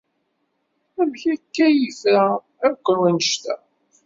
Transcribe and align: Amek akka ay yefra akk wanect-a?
Amek 1.01 1.21
akka 1.33 1.59
ay 1.67 1.73
yefra 1.81 2.25
akk 2.67 2.85
wanect-a? 2.99 3.55